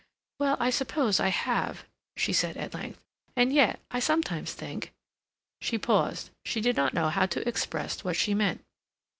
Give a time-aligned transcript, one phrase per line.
[0.39, 1.85] "Well, I suppose I have,"
[2.17, 2.99] she said at length.
[3.35, 4.93] "And yet I sometimes think—"
[5.59, 8.65] She paused; she did not know how to express what she meant.